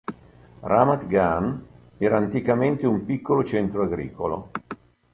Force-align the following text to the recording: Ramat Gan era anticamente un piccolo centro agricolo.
Ramat 0.71 1.05
Gan 1.05 1.61
era 1.99 2.17
anticamente 2.17 2.87
un 2.87 3.05
piccolo 3.05 3.43
centro 3.45 3.83
agricolo. 3.83 4.49